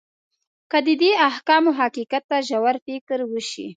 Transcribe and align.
که 0.71 0.77
د 0.87 0.89
دې 1.01 1.11
احکامو 1.29 1.71
حقیقت 1.79 2.23
ته 2.29 2.37
ژور 2.49 2.75
فکر 2.85 3.19
وشي. 3.33 3.67